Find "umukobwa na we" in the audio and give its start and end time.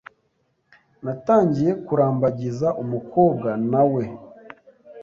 2.83-4.03